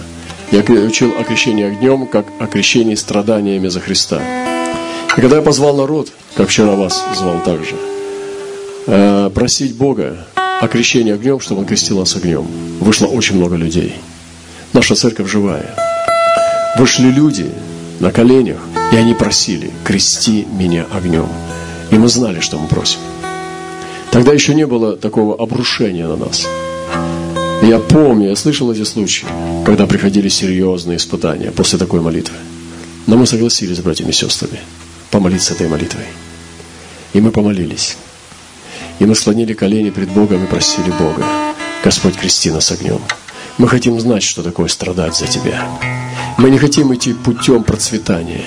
[0.52, 4.22] Я учил о крещении огнем как о крещении страданиями за Христа.
[5.16, 7.76] И когда я позвал народ, как вчера вас звал также,
[8.88, 12.48] э, просить Бога о крещении огнем, чтобы Он крестил нас огнем,
[12.80, 13.96] вышло очень много людей.
[14.72, 15.76] Наша церковь живая.
[16.78, 17.52] Вышли люди
[18.00, 18.60] на коленях,
[18.94, 21.28] и они просили, крести меня огнем.
[21.92, 23.00] И мы знали, что мы просим.
[24.12, 26.48] Тогда еще не было такого обрушения на нас.
[27.62, 29.28] Я помню, я слышал эти случаи,
[29.66, 32.36] когда приходили серьезные испытания после такой молитвы.
[33.06, 34.60] Но мы согласились с братьями и сестрами
[35.12, 36.06] помолиться этой молитвой.
[37.14, 37.98] И мы помолились.
[39.00, 41.26] И мы склонили колени пред Богом и просили Бога,
[41.84, 43.00] Господь, крести нас огнем.
[43.58, 45.68] Мы хотим знать, что такое страдать за Тебя.
[46.38, 48.46] Мы не хотим идти путем процветания.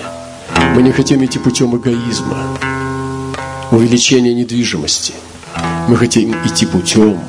[0.74, 2.58] Мы не хотим идти путем эгоизма,
[3.70, 5.12] увеличения недвижимости.
[5.88, 7.20] Мы хотим идти путем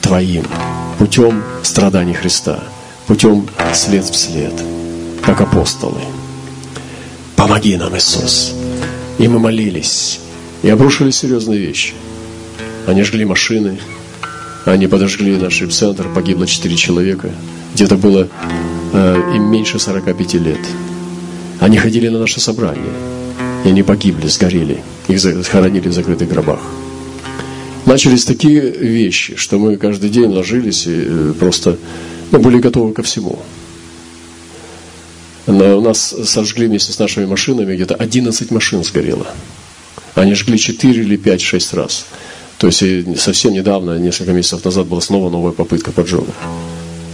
[0.00, 0.44] Твоим,
[0.98, 2.64] путем страданий Христа,
[3.06, 4.54] путем след в след,
[5.22, 6.00] как апостолы.
[7.36, 8.54] Помоги нам, Иисус.
[9.18, 10.20] И мы молились.
[10.62, 11.94] И обрушили серьезные вещи.
[12.86, 13.78] Они жгли машины,
[14.64, 17.30] они подожгли наш центр, погибло 4 человека.
[17.74, 18.28] Где-то было
[18.92, 20.60] э, им меньше 45 лет.
[21.60, 22.92] Они ходили на наше собрание.
[23.68, 24.82] И они погибли, сгорели.
[25.08, 26.60] Их захоронили в закрытых гробах.
[27.84, 31.76] Начались такие вещи, что мы каждый день ложились и э, просто
[32.30, 33.38] ну, были готовы ко всему.
[35.46, 39.26] У нас сожгли вместе с нашими машинами, где-то 11 машин сгорело.
[40.14, 42.06] Они жгли 4 или 5, 6 раз.
[42.56, 42.82] То есть
[43.20, 46.32] совсем недавно, несколько месяцев назад, была снова новая попытка поджога.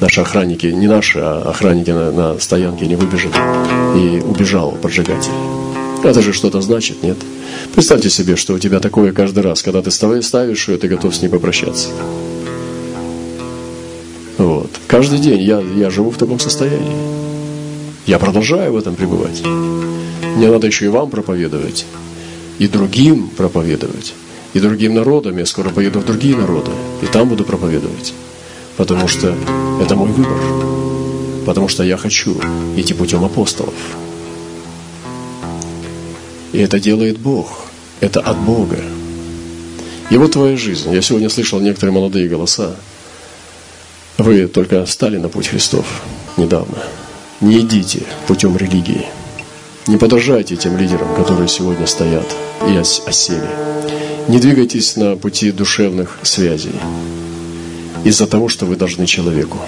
[0.01, 3.35] Наши охранники, не наши, а охранники на, на стоянке не выбежали.
[3.99, 5.33] И убежал поджигатель.
[6.05, 7.17] Это же что-то значит, нет?
[7.75, 11.23] Представьте себе, что у тебя такое каждый раз, когда ты ставишь ее, ты готов с
[11.23, 11.89] ней попрощаться.
[14.37, 14.71] Вот.
[14.87, 16.95] Каждый день я, я живу в таком состоянии.
[18.07, 19.43] Я продолжаю в этом пребывать.
[20.37, 21.87] Мне надо еще и вам проповедовать,
[22.59, 24.13] и другим проповедовать.
[24.55, 25.37] и другим народам.
[25.39, 26.71] Я скоро поеду в другие народы,
[27.03, 28.15] и там буду проповедовать.
[28.77, 29.35] Потому что
[29.81, 30.39] это мой выбор.
[31.47, 32.37] Потому что я хочу
[32.77, 33.75] идти путем апостолов.
[36.55, 37.67] И это делает Бог.
[38.01, 38.79] Это от Бога.
[40.09, 40.95] И вот твоя жизнь.
[40.95, 42.77] Я сегодня слышал некоторые молодые голоса.
[44.19, 45.85] Вы только стали на путь Христов
[46.37, 46.79] недавно.
[47.41, 49.07] Не идите путем религии.
[49.89, 52.27] Не подражайте тем лидерам, которые сегодня стоят
[52.69, 53.51] и осели.
[54.29, 56.77] Не двигайтесь на пути душевных связей
[58.05, 59.59] из-за того, что вы должны человеку.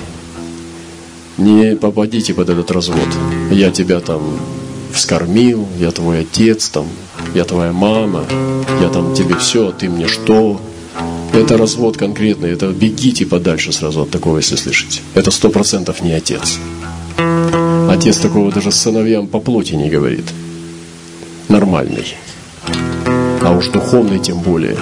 [1.36, 3.08] Не попадите под этот развод.
[3.50, 4.38] Я тебя там
[4.92, 6.86] вскормил, я твой отец, там,
[7.34, 8.24] я твоя мама,
[8.80, 10.60] я там тебе все, а ты мне что?
[11.32, 15.00] Это развод конкретный, это бегите подальше сразу от такого, если слышите.
[15.14, 16.58] Это сто процентов не отец.
[17.90, 20.24] Отец такого даже сыновьям по плоти не говорит.
[21.48, 22.16] Нормальный.
[23.42, 24.76] А уж духовный тем более.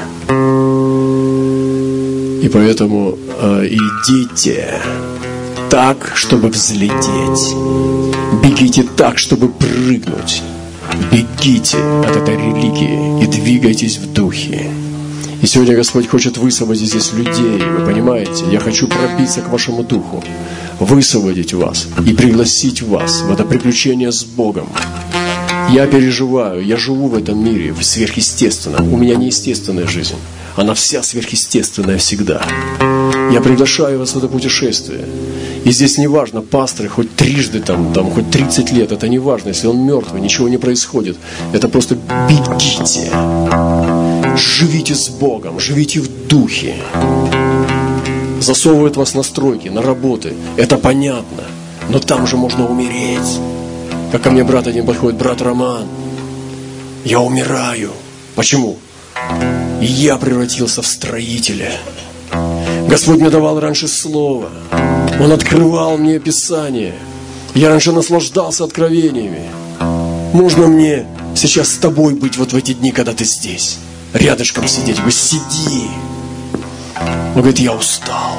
[2.42, 4.80] И поэтому э, идите
[5.70, 7.54] так, чтобы взлететь.
[8.74, 10.42] Бегите так, чтобы прыгнуть.
[11.12, 14.68] Бегите от этой религии и двигайтесь в духе.
[15.40, 18.46] И сегодня Господь хочет высвободить здесь людей, вы понимаете?
[18.50, 20.24] Я хочу пробиться к вашему духу,
[20.80, 24.66] высвободить вас и пригласить вас в это приключение с Богом.
[25.70, 28.82] Я переживаю, я живу в этом мире сверхъестественно.
[28.82, 30.16] У меня неестественная жизнь.
[30.56, 32.42] Она вся сверхъестественная всегда.
[33.32, 35.04] Я приглашаю вас в это путешествие.
[35.64, 39.48] И здесь не важно, пасторы хоть трижды, там, там, хоть 30 лет, это не важно,
[39.48, 41.16] если он мертвый, ничего не происходит.
[41.54, 41.96] Это просто
[42.28, 43.10] бегите.
[44.36, 46.76] Живите с Богом, живите в духе.
[48.40, 50.34] Засовывают вас на стройки, на работы.
[50.56, 51.44] Это понятно.
[51.88, 53.40] Но там же можно умереть.
[54.12, 55.86] Как ко мне брат один подходит, брат Роман,
[57.04, 57.90] я умираю.
[58.34, 58.76] Почему?
[59.80, 61.72] Я превратился в строителя.
[62.88, 64.50] Господь мне давал раньше слово.
[65.20, 66.94] Он открывал мне Писание.
[67.54, 69.48] Я раньше наслаждался откровениями.
[70.32, 73.78] Можно мне сейчас с тобой быть вот в эти дни, когда ты здесь?
[74.12, 75.00] Рядышком сидеть.
[75.00, 75.88] Вы сиди.
[77.34, 78.36] Он говорит, я устал.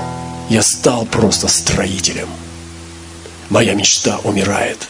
[0.50, 2.28] Я стал просто строителем.
[3.50, 4.88] Моя мечта умирает.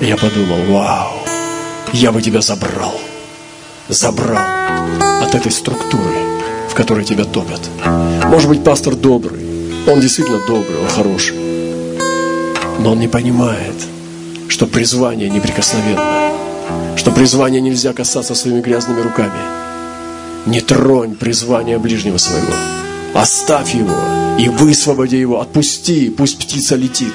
[0.00, 1.12] Я подумал, вау,
[1.92, 2.94] я бы тебя забрал.
[3.88, 4.46] Забрал
[5.22, 6.14] от этой структуры,
[6.78, 7.60] в которой тебя топят.
[8.26, 9.40] Может быть, пастор добрый,
[9.88, 11.34] он действительно добрый, он хороший.
[12.78, 13.74] Но он не понимает,
[14.46, 16.30] что призвание неприкосновенно,
[16.94, 19.40] что призвание нельзя касаться своими грязными руками.
[20.46, 22.54] Не тронь призвание ближнего своего.
[23.12, 23.96] Оставь его
[24.38, 27.14] и высвободи его, отпусти, пусть птица летит.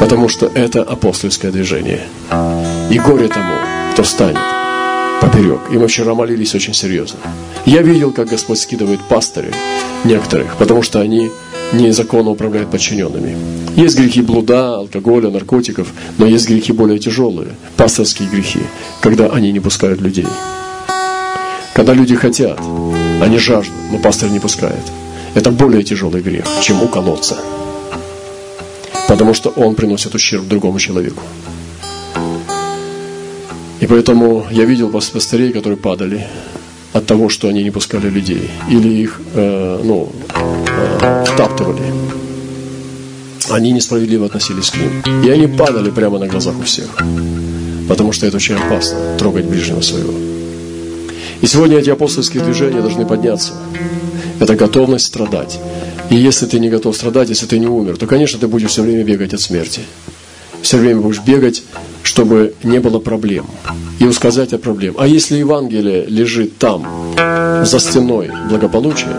[0.00, 2.00] Потому что это апостольское движение.
[2.90, 3.54] И горе тому,
[3.92, 4.61] кто станет
[5.22, 5.60] поперек.
[5.70, 7.18] И мы вчера молились очень серьезно.
[7.64, 9.52] Я видел, как Господь скидывает пастырей
[10.04, 11.30] некоторых, потому что они
[11.72, 13.36] незаконно управляют подчиненными.
[13.76, 15.86] Есть грехи блуда, алкоголя, наркотиков,
[16.18, 18.60] но есть грехи более тяжелые, пасторские грехи,
[19.00, 20.26] когда они не пускают людей.
[21.72, 22.58] Когда люди хотят,
[23.20, 24.84] они жаждут, но пастор не пускает.
[25.34, 27.36] Это более тяжелый грех, чем уколоться.
[29.08, 31.22] Потому что он приносит ущерб другому человеку.
[33.92, 36.26] Поэтому я видел пастырей, которые падали
[36.94, 38.48] от того, что они не пускали людей.
[38.70, 40.10] Или их, э, ну,
[41.02, 41.82] э, втаптывали.
[43.50, 45.22] Они несправедливо относились к ним.
[45.22, 46.86] И они падали прямо на глазах у всех.
[47.86, 50.14] Потому что это очень опасно, трогать ближнего своего.
[51.42, 53.52] И сегодня эти апостольские движения должны подняться.
[54.40, 55.60] Это готовность страдать.
[56.08, 58.80] И если ты не готов страдать, если ты не умер, то, конечно, ты будешь все
[58.80, 59.82] время бегать от смерти.
[60.62, 61.62] Все время будешь бегать
[62.12, 63.46] чтобы не было проблем.
[63.98, 64.94] И усказать от проблем.
[64.98, 66.86] А если Евангелие лежит там,
[67.64, 69.16] за стеной благополучия,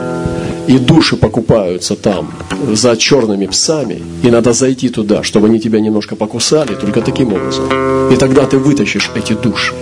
[0.68, 2.32] и души покупаются там
[2.72, 7.66] за черными псами, и надо зайти туда, чтобы они тебя немножко покусали, только таким образом.
[8.14, 9.74] И тогда ты вытащишь эти души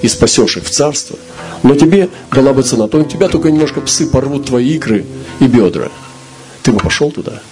[0.00, 1.18] и спасешь их в царство.
[1.62, 5.04] Но тебе была бы цена, то тебя только немножко псы порвут твои икры
[5.40, 5.90] и бедра.
[6.62, 7.42] Ты бы пошел туда.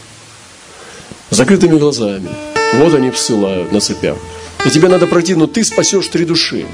[1.28, 2.30] Закрытыми глазами.
[2.78, 4.16] Вот они псы лают на цепях.
[4.64, 6.66] И тебе надо пройти, но ты спасешь три души.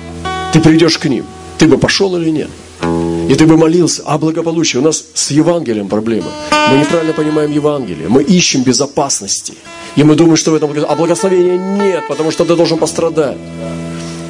[0.52, 1.24] Ты придешь к ним.
[1.58, 2.50] Ты бы пошел или нет?
[3.28, 4.78] И ты бы молился о благополучии.
[4.78, 6.30] У нас с Евангелием проблема.
[6.70, 8.08] Мы неправильно понимаем Евангелие.
[8.08, 9.54] Мы ищем безопасности.
[9.96, 10.72] И мы думаем, что в этом.
[10.88, 13.36] А благословения нет, потому что ты должен пострадать.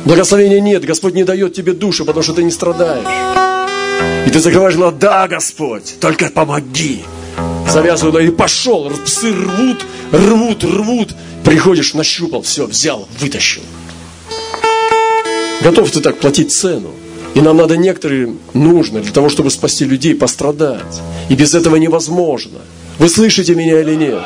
[0.05, 0.85] Благословения нет.
[0.85, 3.07] Господь не дает тебе душу, потому что ты не страдаешь.
[4.27, 7.05] И ты закрываешь глаза, да, Господь, только помоги.
[7.69, 8.91] Завязываю, и пошел.
[9.05, 11.15] Псы рвут, рвут, рвут.
[11.45, 13.63] Приходишь, нащупал, все, взял, вытащил.
[15.63, 16.91] Готов ты так платить цену.
[17.35, 21.01] И нам надо некоторые, нужно для того, чтобы спасти людей, пострадать.
[21.29, 22.59] И без этого невозможно.
[22.99, 24.23] Вы слышите меня или нет?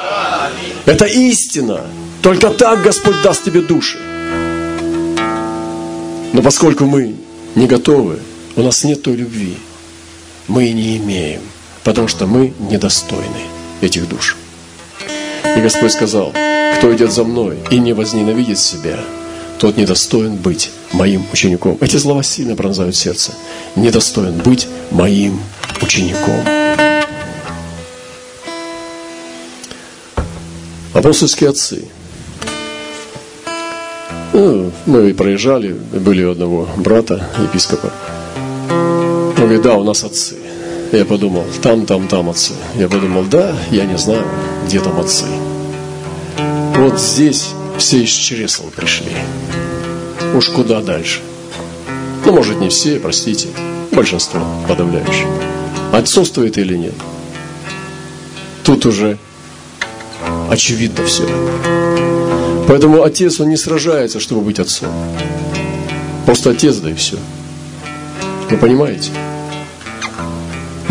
[0.87, 1.83] Это истина.
[2.23, 3.99] Только так Господь даст тебе души.
[6.33, 7.17] Но поскольку мы
[7.55, 8.21] не готовы,
[8.57, 9.57] у нас нет той любви,
[10.49, 11.43] мы и не имеем,
[11.85, 13.43] потому что мы недостойны
[13.81, 14.37] этих душ.
[15.57, 16.33] И Господь сказал,
[16.79, 18.99] кто идет за мной и не возненавидит себя,
[19.59, 21.79] тот недостоин быть моим учеником.
[21.81, 23.33] Эти слова сильно пронзают сердце.
[23.77, 25.41] Недостоин быть моим
[25.81, 26.43] учеником.
[30.93, 31.85] Апостольские отцы.
[34.33, 37.93] Ну, мы проезжали, были у одного брата, епископа.
[38.71, 40.37] Он говорит, да, у нас отцы.
[40.93, 42.53] Я подумал, там, там, там отцы.
[42.77, 44.27] Я подумал, да, я не знаю,
[44.67, 45.25] где там отцы.
[46.77, 49.17] Вот здесь все из чресла пришли.
[50.35, 51.21] Уж куда дальше.
[52.27, 53.49] Ну, может, не все, простите.
[53.91, 55.27] Большинство подавляющее.
[55.93, 56.95] Отсутствует или нет?
[58.63, 59.17] Тут уже
[60.51, 61.27] очевидно все.
[62.69, 64.91] Поэтому отец, он не сражается, чтобы быть отцом.
[66.27, 67.17] Просто отец, да и все.
[68.51, 69.11] Вы понимаете?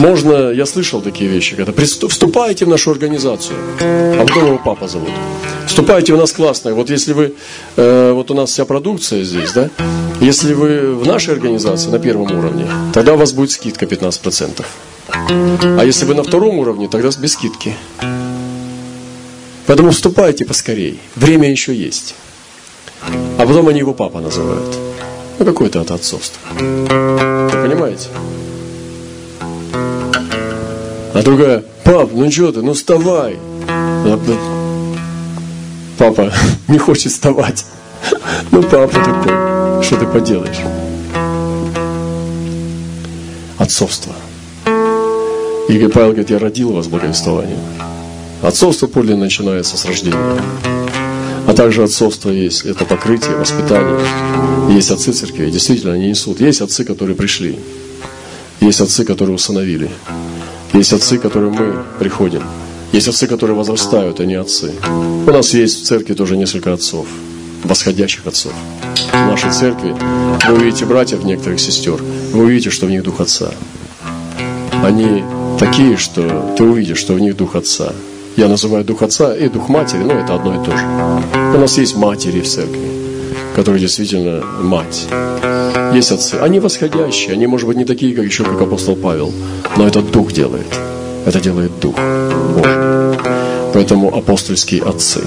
[0.02, 1.72] Можно, я слышал такие вещи, когда
[2.10, 5.12] вступаете в нашу организацию, а потом его папа зовут.
[5.68, 6.74] Вступайте, у нас классно.
[6.74, 7.36] Вот если вы,
[7.76, 9.70] э, вот у нас вся продукция здесь, да,
[10.20, 14.66] если вы в нашей организации на первом уровне, тогда у вас будет скидка 15%.
[15.08, 17.76] А если вы на втором уровне, тогда без скидки.
[19.68, 21.00] Поэтому вступайте поскорей.
[21.16, 22.16] Время еще есть.
[23.38, 24.76] А потом они его папа называют.
[25.38, 26.42] Ну, какое-то это отцовство.
[26.58, 28.08] Понимаете?
[31.14, 33.38] А другая, пап, ну что ты, ну вставай.
[35.98, 36.32] Папа
[36.68, 37.66] не хочет вставать.
[38.52, 40.58] Ну, папа такой, что ты поделаешь?
[43.58, 44.14] Отцовство.
[45.70, 47.60] И Павел говорит, я родил вас благовествованием.
[48.42, 50.42] Отцовство подлинно начинается с рождения.
[51.48, 54.00] А также отцовство есть, это покрытие, воспитание.
[54.70, 56.42] Есть отцы церкви, действительно, они несут.
[56.42, 57.60] Есть отцы, которые пришли.
[58.60, 59.90] Есть отцы, которые усыновили.
[60.74, 62.44] Есть отцы, к которым мы приходим.
[62.94, 64.74] Есть отцы, которые возрастают, а не отцы.
[65.28, 67.08] У нас есть в церкви тоже несколько отцов,
[67.64, 68.54] восходящих отцов.
[69.12, 69.96] В нашей церкви
[70.48, 72.02] вы увидите братьев, некоторых сестер,
[72.32, 73.52] вы увидите, что в них дух отца.
[74.84, 75.24] Они
[75.60, 77.94] такие, что ты увидишь, что в них дух отца.
[78.38, 80.86] Я называю дух отца и дух матери, но это одно и то же.
[81.56, 82.88] У нас есть матери в церкви,
[83.56, 85.08] которые действительно мать.
[85.94, 86.36] Есть отцы.
[86.36, 89.32] Они восходящие, они, может быть, не такие, как еще, как апостол Павел,
[89.78, 90.68] но это Дух делает.
[91.26, 91.96] Это делает Дух
[92.56, 93.18] Божий.
[93.74, 95.22] Поэтому апостольские отцы.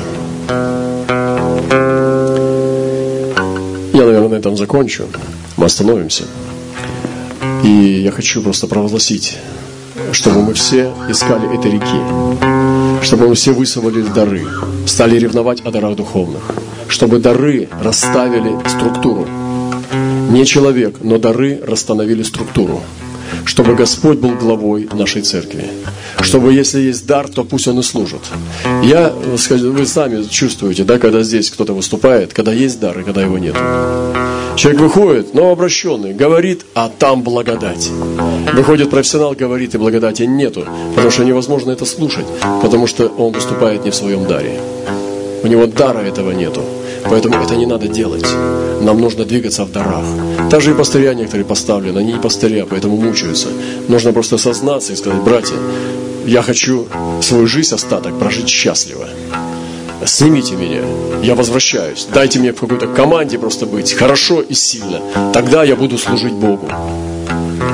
[3.92, 5.04] Я, наверное, на этом закончу.
[5.56, 6.24] Мы остановимся.
[7.62, 9.38] И я хочу просто провозгласить,
[10.12, 14.42] чтобы мы все искали этой реки, чтобы мы все высовали дары,
[14.86, 16.42] стали ревновать о дарах духовных,
[16.88, 19.26] чтобы дары расставили структуру,
[20.34, 22.82] не человек, но дары расстановили структуру.
[23.44, 25.64] Чтобы Господь был главой нашей церкви.
[26.20, 28.20] Чтобы если есть дар, то пусть он и служит.
[28.82, 33.38] Я, вы сами чувствуете, да, когда здесь кто-то выступает, когда есть дар и когда его
[33.38, 33.54] нет.
[34.56, 37.90] Человек выходит, но обращенный, говорит, а там благодать.
[38.54, 40.64] Выходит профессионал, говорит, и благодати нету,
[40.94, 42.26] потому что невозможно это слушать,
[42.62, 44.60] потому что он выступает не в своем даре.
[45.42, 46.62] У него дара этого нету.
[47.08, 48.26] Поэтому это не надо делать.
[48.80, 50.04] Нам нужно двигаться в дарах.
[50.50, 53.48] Также и пастыря некоторые поставлены, они не пастыря, поэтому мучаются.
[53.88, 55.56] Нужно просто сознаться и сказать, братья,
[56.26, 56.86] я хочу
[57.20, 59.08] свою жизнь остаток прожить счастливо.
[60.04, 60.82] Снимите меня,
[61.22, 62.06] я возвращаюсь.
[62.12, 65.00] Дайте мне в какой-то команде просто быть хорошо и сильно.
[65.32, 66.68] Тогда я буду служить Богу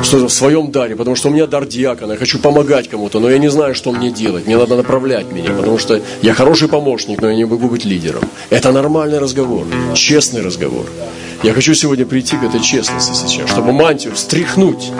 [0.02, 3.30] что в своем даре, потому что у меня дар диакона, я хочу помогать кому-то, но
[3.30, 7.20] я не знаю, что мне делать, мне надо направлять меня, потому что я хороший помощник,
[7.22, 8.22] но я не могу быть лидером.
[8.50, 10.86] Это нормальный разговор, честный разговор.
[11.42, 14.90] Я хочу сегодня прийти к этой честности сейчас, чтобы мантию встряхнуть,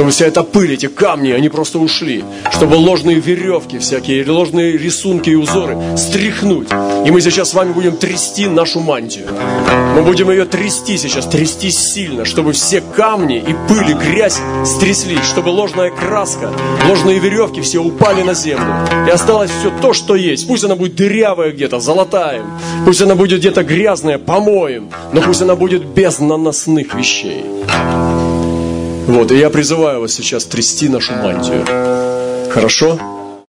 [0.00, 5.28] чтобы вся эта пыль, эти камни, они просто ушли, чтобы ложные веревки всякие, ложные рисунки
[5.28, 6.68] и узоры стряхнуть.
[7.04, 9.26] И мы сейчас с вами будем трясти нашу мантию.
[9.94, 15.26] Мы будем ее трясти сейчас, трясти сильно, чтобы все камни и пыль и грязь стряслись,
[15.26, 16.50] чтобы ложная краска,
[16.88, 18.72] ложные веревки все упали на землю.
[19.06, 20.48] И осталось все то, что есть.
[20.48, 22.42] Пусть она будет дырявая где-то, золотая.
[22.86, 24.88] Пусть она будет где-то грязная, помоем.
[25.12, 27.44] Но пусть она будет без наносных вещей.
[29.06, 31.64] Вот, и я призываю вас сейчас трясти нашу мантию.
[32.50, 32.98] Хорошо?